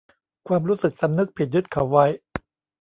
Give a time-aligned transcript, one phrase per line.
[0.47, 2.05] ความรู้สึกสำนึกผิดยึดเขาไว้